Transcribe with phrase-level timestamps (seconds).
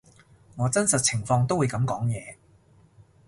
[0.55, 2.35] 我真實情況都會噉講嘢